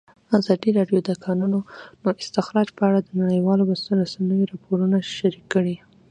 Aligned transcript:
ازادي 0.39 0.69
راډیو 0.77 0.99
د 1.03 1.05
د 1.07 1.11
کانونو 1.25 1.57
استخراج 2.23 2.67
په 2.77 2.81
اړه 2.89 2.99
د 3.01 3.09
نړیوالو 3.21 3.63
رسنیو 4.01 4.49
راپورونه 4.51 4.97
شریک 5.17 5.45
کړي. 5.53 5.75